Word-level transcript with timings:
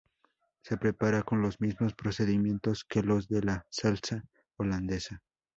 Se 0.63 0.77
prepara 0.77 1.21
con 1.21 1.43
los 1.43 1.61
mismos 1.61 1.93
procedimientos 1.93 2.83
que 2.85 3.03
los 3.03 3.27
de 3.27 3.43
la 3.43 3.67
salsa 3.69 4.23
holandesa. 4.57 5.21